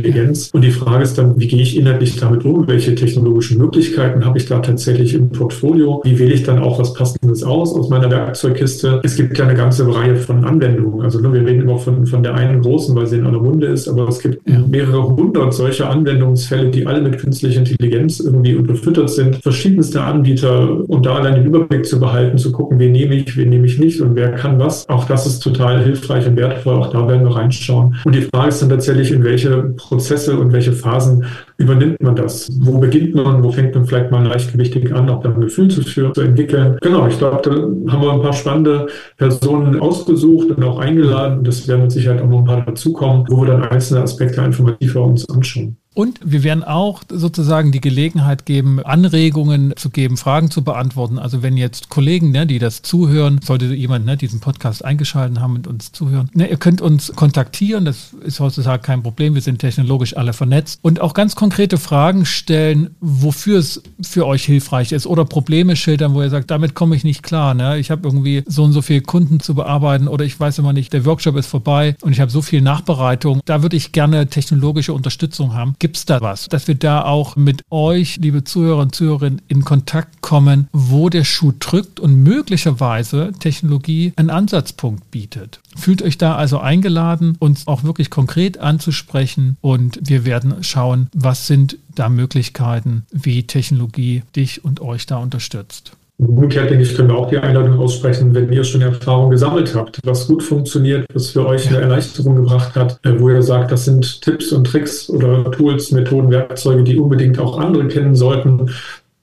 [0.53, 2.67] Und die Frage ist dann, wie gehe ich inhaltlich damit um?
[2.67, 6.01] Welche technologischen Möglichkeiten habe ich da tatsächlich im Portfolio?
[6.05, 9.01] Wie wähle ich dann auch was Passendes aus aus meiner Werkzeugkiste?
[9.05, 11.03] Es gibt ja eine ganze Reihe von Anwendungen.
[11.03, 13.67] Also ne, wir reden immer von, von der einen großen, weil sie in aller Munde
[13.67, 19.11] ist, aber es gibt mehrere hundert solcher Anwendungsfälle, die alle mit künstlicher Intelligenz irgendwie unterfüttert
[19.11, 19.37] sind.
[19.37, 23.49] Verschiedenste Anbieter und da allein den Überblick zu behalten, zu gucken, wen nehme ich, wen
[23.49, 24.89] nehme ich nicht und wer kann was.
[24.89, 26.77] Auch das ist total hilfreich und wertvoll.
[26.77, 27.97] Auch da werden wir reinschauen.
[28.05, 31.25] Und die Frage ist dann tatsächlich, in welche Prozesse und welche Phasen
[31.57, 32.51] übernimmt man das?
[32.61, 33.43] Wo beginnt man?
[33.43, 36.79] Wo fängt man vielleicht mal leichtgewichtig an, auch da ein Gefühl zu führen, zu entwickeln?
[36.81, 41.45] Genau, ich glaube, da haben wir ein paar spannende Personen ausgesucht und auch eingeladen.
[41.45, 45.03] Das werden mit Sicherheit auch noch ein paar dazukommen, wo wir dann einzelne Aspekte informativer
[45.03, 45.77] uns anschauen.
[45.95, 51.19] Und wir werden auch sozusagen die Gelegenheit geben, Anregungen zu geben, Fragen zu beantworten.
[51.19, 55.57] Also wenn jetzt Kollegen, ne, die das zuhören, sollte jemand ne, diesen Podcast eingeschaltet haben
[55.57, 57.85] und uns zuhören, ne, ihr könnt uns kontaktieren.
[57.85, 59.35] Das ist heutzutage kein Problem.
[59.35, 64.45] Wir sind technologisch alle vernetzt und auch ganz konkrete Fragen stellen, wofür es für euch
[64.45, 67.53] hilfreich ist oder Probleme schildern, wo ihr sagt, damit komme ich nicht klar.
[67.53, 67.79] Ne?
[67.79, 70.95] Ich habe irgendwie so und so viele Kunden zu bearbeiten oder ich weiß immer nicht,
[70.95, 73.43] der Workshop ist vorbei und ich habe so viel Nachbereitung.
[73.45, 77.35] Da würde ich gerne technologische Unterstützung haben Gibt es da was, dass wir da auch
[77.35, 83.33] mit euch, liebe Zuhörer und Zuhörerinnen, in Kontakt kommen, wo der Schuh drückt und möglicherweise
[83.41, 85.59] Technologie einen Ansatzpunkt bietet?
[85.75, 91.49] Fühlt euch da also eingeladen, uns auch wirklich konkret anzusprechen und wir werden schauen, was
[91.49, 95.97] sind da Möglichkeiten, wie Technologie dich und euch da unterstützt.
[96.27, 99.99] Umgekehrt, denke ich, können wir auch die Einladung aussprechen, wenn ihr schon Erfahrung gesammelt habt,
[100.05, 103.85] was gut funktioniert, was für euch eine Erleichterung gebracht hat, äh, wo ihr sagt, das
[103.87, 108.71] sind Tipps und Tricks oder Tools, Methoden, Werkzeuge, die unbedingt auch andere kennen sollten,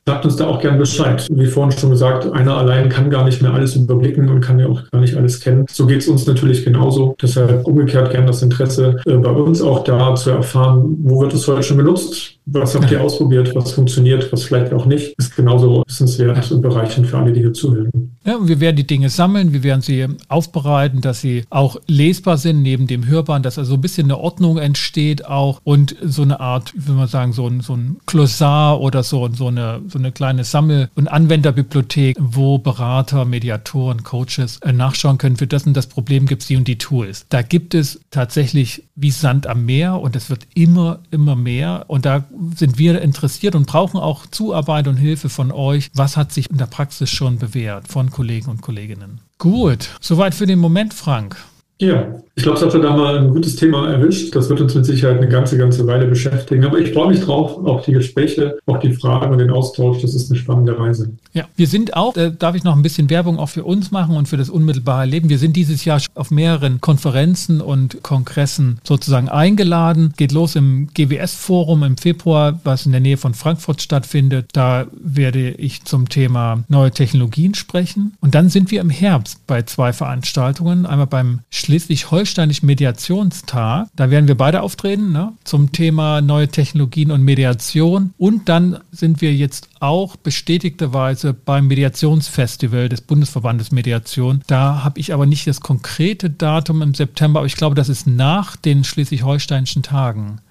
[0.10, 1.28] Sagt uns da auch gern Bescheid.
[1.30, 4.66] Wie vorhin schon gesagt, einer allein kann gar nicht mehr alles überblicken und kann ja
[4.66, 5.68] auch gar nicht alles kennen.
[5.70, 7.16] So geht es uns natürlich genauso.
[7.22, 11.48] Deshalb umgekehrt gern das Interesse äh, bei uns auch da zu erfahren, wo wird es
[11.48, 12.38] heute schon benutzt?
[12.52, 13.56] Was habt ihr ausprobiert?
[13.56, 14.32] Was funktioniert?
[14.32, 15.14] Was vielleicht auch nicht?
[15.18, 17.90] Ist genauso wissenswert und bereichend für alle, die hier zuhören.
[18.26, 22.38] Ja, und wir werden die Dinge sammeln, wir werden sie aufbereiten, dass sie auch lesbar
[22.38, 26.40] sind neben dem Hörbaren, dass also ein bisschen eine Ordnung entsteht auch und so eine
[26.40, 30.12] Art, wie man sagen, so ein, so ein Glossar oder so, so, eine, so eine
[30.12, 35.88] kleine Sammel- und Anwenderbibliothek, wo Berater, Mediatoren, Coaches äh, nachschauen können, für das und das
[35.88, 37.26] Problem gibt es die und die Tools.
[37.30, 42.06] Da gibt es tatsächlich wie Sand am Meer und es wird immer, immer mehr und
[42.06, 45.89] da sind wir interessiert und brauchen auch Zuarbeit und Hilfe von euch.
[45.93, 49.21] Was hat sich in der Praxis schon bewährt von Kollegen und Kolleginnen?
[49.38, 51.38] Gut, soweit für den Moment, Frank.
[51.82, 54.34] Ja, ich glaube, es hat da mal ein gutes Thema erwischt.
[54.36, 56.63] Das wird uns mit Sicherheit eine ganze, ganze Weile beschäftigen.
[56.63, 60.02] Aber ich freue mich drauf, auf die Gespräche, auf die Fragen und den Austausch.
[60.02, 61.12] Das ist eine spannende Reise.
[61.34, 64.15] Ja, wir sind auch, äh, darf ich noch ein bisschen Werbung auch für uns machen
[64.15, 65.30] und für das unmittelbare Leben.
[65.30, 70.13] Wir sind dieses Jahr auf mehreren Konferenzen und Kongressen sozusagen eingeladen.
[70.15, 74.46] Geht los im GWS-Forum im Februar, was in der Nähe von Frankfurt stattfindet.
[74.54, 78.13] Da werde ich zum Thema neue Technologien sprechen.
[78.22, 80.86] Und dann sind wir im Herbst bei zwei Veranstaltungen.
[80.86, 81.39] Einmal beim
[81.70, 83.90] Schleswig-Holsteinischen Mediationstag.
[83.96, 88.12] Da werden wir beide auftreten ne, zum Thema neue Technologien und Mediation.
[88.18, 94.42] Und dann sind wir jetzt auch bestätigterweise beim Mediationsfestival des Bundesverbandes Mediation.
[94.48, 98.08] Da habe ich aber nicht das konkrete Datum im September, aber ich glaube, das ist
[98.08, 100.42] nach den schleswig-holsteinischen Tagen.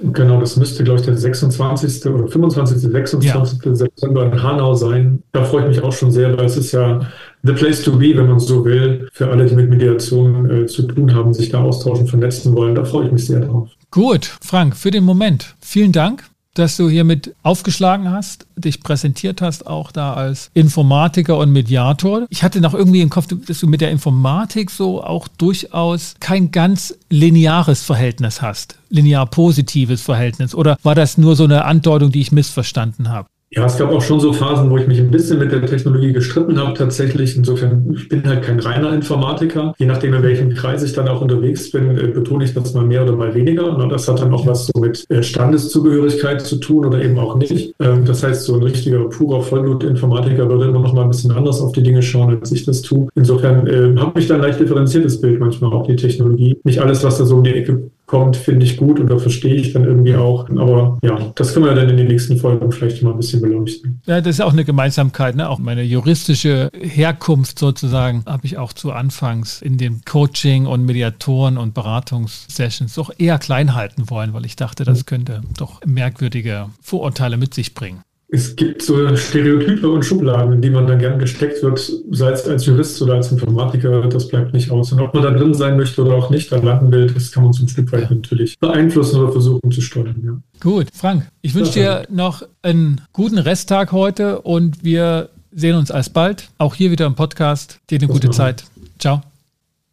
[0.00, 2.06] Genau, das müsste, glaube ich, der 26.
[2.06, 2.78] oder 25.
[2.78, 3.64] 26.
[3.64, 3.74] Ja.
[3.74, 5.22] September in Hanau sein.
[5.32, 7.00] Da freue ich mich auch schon sehr, weil es ist ja
[7.42, 10.82] the place to be, wenn man so will, für alle, die mit Mediation äh, zu
[10.82, 12.74] tun haben, sich da austauschen, vernetzen wollen.
[12.74, 13.70] Da freue ich mich sehr drauf.
[13.90, 15.54] Gut, Frank, für den Moment.
[15.60, 16.24] Vielen Dank
[16.58, 22.26] dass du hiermit aufgeschlagen hast, dich präsentiert hast, auch da als Informatiker und Mediator.
[22.30, 26.50] Ich hatte noch irgendwie im Kopf, dass du mit der Informatik so auch durchaus kein
[26.50, 30.54] ganz lineares Verhältnis hast, linear positives Verhältnis.
[30.54, 33.28] Oder war das nur so eine Andeutung, die ich missverstanden habe?
[33.50, 36.12] Ja, es gab auch schon so Phasen, wo ich mich ein bisschen mit der Technologie
[36.12, 37.34] gestritten habe tatsächlich.
[37.34, 39.74] Insofern, ich bin halt kein reiner Informatiker.
[39.78, 42.84] Je nachdem, in welchem Kreis ich dann auch unterwegs bin, äh, betone ich das mal
[42.84, 43.74] mehr oder mal weniger.
[43.88, 47.74] Das hat dann auch was so mit äh, Standeszugehörigkeit zu tun oder eben auch nicht.
[47.80, 51.62] Ähm, das heißt, so ein richtiger, purer Vollblut-Informatiker würde immer noch mal ein bisschen anders
[51.62, 53.08] auf die Dinge schauen, als ich das tue.
[53.14, 56.58] Insofern äh, habe ich ein leicht differenziertes Bild manchmal auf die Technologie.
[56.64, 59.72] Nicht alles, was da so um die Ecke kommt, finde ich gut da verstehe ich
[59.72, 60.48] dann irgendwie auch.
[60.50, 64.00] Aber ja, das können wir dann in den nächsten Folgen vielleicht mal ein bisschen beleuchten.
[64.06, 65.36] Ja, das ist auch eine Gemeinsamkeit.
[65.36, 65.48] Ne?
[65.48, 71.58] Auch meine juristische Herkunft sozusagen habe ich auch zu Anfangs in dem Coaching und Mediatoren
[71.58, 77.36] und Beratungssessions doch eher klein halten wollen, weil ich dachte, das könnte doch merkwürdige Vorurteile
[77.36, 81.62] mit sich bringen es gibt so Stereotype und Schubladen, in die man dann gern gesteckt
[81.62, 84.92] wird, sei es als Jurist oder als Informatiker, das bleibt nicht aus.
[84.92, 87.44] Und ob man da drin sein möchte oder auch nicht da landen will, das kann
[87.44, 90.22] man zum Stück weit natürlich beeinflussen oder versuchen zu steuern.
[90.22, 90.60] Ja.
[90.60, 96.50] Gut, Frank, ich wünsche dir noch einen guten Resttag heute und wir sehen uns alsbald.
[96.58, 97.80] Auch hier wieder im Podcast.
[97.88, 98.64] Dir eine das gute Zeit.
[98.98, 99.22] Ciao.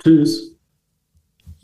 [0.03, 0.54] Tschüss.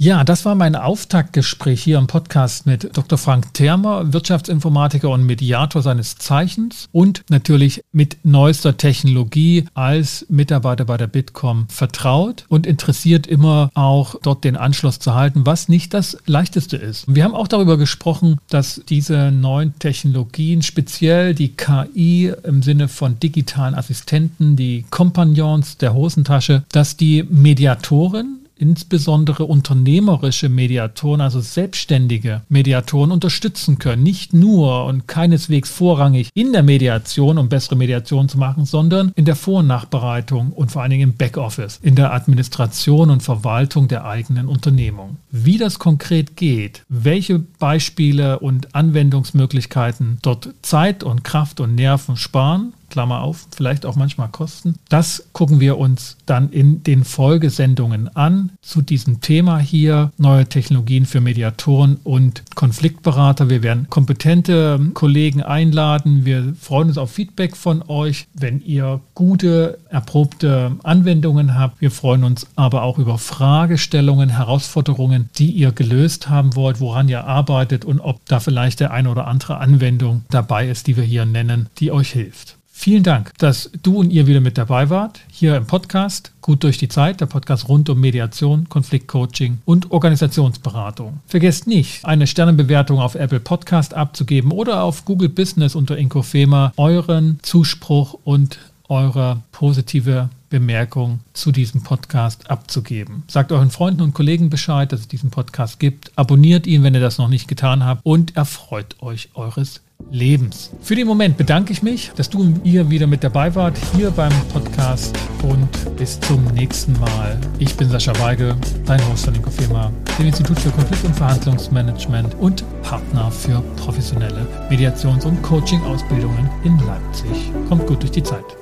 [0.04, 3.20] Ja, das war mein Auftaktgespräch hier im Podcast mit Dr.
[3.20, 10.98] Frank Thermer, Wirtschaftsinformatiker und Mediator seines Zeichens und natürlich mit neuester Technologie als Mitarbeiter bei
[10.98, 16.18] der Bitkom vertraut und interessiert immer auch dort den Anschluss zu halten, was nicht das
[16.26, 17.06] leichteste ist.
[17.08, 23.20] Wir haben auch darüber gesprochen, dass diese neuen Technologien, speziell die KI im Sinne von
[23.20, 33.12] digitalen Assistenten, die Kompagnons der Hosentasche, dass die Mediatoren insbesondere unternehmerische Mediatoren, also selbstständige Mediatoren
[33.12, 34.04] unterstützen können.
[34.04, 39.26] Nicht nur und keineswegs vorrangig in der Mediation, um bessere Mediation zu machen, sondern in
[39.26, 43.88] der Vor- und Nachbereitung und vor allen Dingen im Backoffice, in der Administration und Verwaltung
[43.88, 45.18] der eigenen Unternehmung.
[45.32, 52.74] Wie das konkret geht, welche Beispiele und Anwendungsmöglichkeiten dort Zeit und Kraft und Nerven sparen,
[52.92, 54.76] Klammer auf, vielleicht auch manchmal Kosten.
[54.90, 61.06] Das gucken wir uns dann in den Folgesendungen an zu diesem Thema hier, neue Technologien
[61.08, 63.50] für Mediatoren und Konfliktberater.
[63.50, 66.26] Wir werden kompetente Kollegen einladen.
[66.26, 71.82] Wir freuen uns auf Feedback von euch, wenn ihr gute, erprobte Anwendungen habt.
[71.82, 77.24] Wir freuen uns aber auch über Fragestellungen, Herausforderungen, die ihr gelöst haben wollt, woran ihr
[77.24, 81.26] arbeitet und ob da vielleicht der eine oder andere Anwendung dabei ist, die wir hier
[81.26, 82.58] nennen, die euch hilft.
[82.84, 86.80] Vielen Dank, dass du und ihr wieder mit dabei wart, hier im Podcast Gut durch
[86.80, 91.20] die Zeit, der Podcast rund um Mediation, Konfliktcoaching und Organisationsberatung.
[91.28, 97.38] Vergesst nicht, eine Sternenbewertung auf Apple Podcast abzugeben oder auf Google Business unter Inkofema euren
[97.44, 98.58] Zuspruch und
[98.90, 103.22] eure positive Bemerkung zu diesem Podcast abzugeben.
[103.28, 106.12] Sagt euren Freunden und Kollegen Bescheid, dass es diesen Podcast gibt.
[106.16, 110.72] Abonniert ihn, wenn ihr das noch nicht getan habt und erfreut euch eures Lebens.
[110.82, 114.32] Für den Moment bedanke ich mich, dass du ihr wieder mit dabei wart hier beim
[114.54, 117.40] Podcast und bis zum nächsten Mal.
[117.60, 122.64] Ich bin Sascha Weigel, dein Host von Inkofirma, dem Institut für Konflikt- und Verhandlungsmanagement und
[122.82, 127.52] Partner für professionelle Mediations- und Coaching-Ausbildungen in Leipzig.
[127.70, 128.61] Kommt gut durch die Zeit.